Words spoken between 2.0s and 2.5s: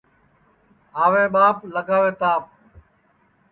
تاپ